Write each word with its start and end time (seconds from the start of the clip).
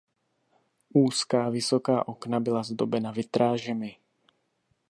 Úzká 0.93 1.49
vysoká 1.49 2.07
okna 2.07 2.39
byla 2.39 2.63
zdobena 2.63 3.11
vitrážemi. 3.11 3.97